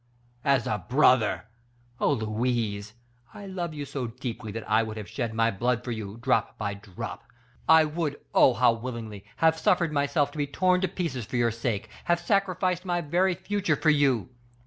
[0.43, 1.45] "As a brother!
[1.99, 2.93] Oh, Louise!
[3.35, 6.57] I love you so deeply, that I would have shed my blood for you, drop
[6.57, 7.23] by drop;
[7.69, 8.55] I would, oh!
[8.55, 12.83] how willingly, have suffered myself to be torn to pieces for your sake, have sacrificed
[12.83, 14.29] my very future for you.